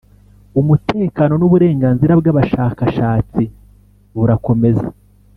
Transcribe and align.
umutekano 0.59 1.33
n 1.37 1.43
uburenganzira 1.47 2.13
bw 2.19 2.25
abashakashatsi 2.31 3.43
bburakomeza 4.15 4.87